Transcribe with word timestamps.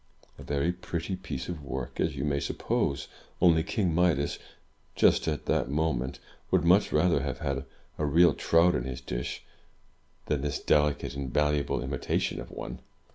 A 0.39 0.41
very 0.43 0.73
pretty 0.73 1.15
piece 1.15 1.45
THROUGH 1.45 1.53
FAIRY 1.53 1.61
HALLS 1.61 1.67
of 1.69 1.71
work, 1.71 1.99
as 1.99 2.15
you 2.15 2.23
may 2.23 2.39
suppose; 2.39 3.07
only 3.39 3.61
King 3.61 3.93
Midas, 3.93 4.39
just 4.95 5.27
at 5.27 5.45
that 5.45 5.69
moment, 5.69 6.17
would 6.49 6.63
much 6.65 6.91
rather 6.91 7.21
have 7.21 7.37
had 7.37 7.65
a 7.99 8.05
real 8.07 8.33
trout 8.33 8.73
in 8.73 8.85
his 8.85 8.99
dish 9.01 9.43
than 10.25 10.41
this 10.41 10.57
elaborate 10.57 11.13
and 11.15 11.31
valuable 11.31 11.83
imitation 11.83 12.41
of 12.41 12.49
one. 12.49 12.79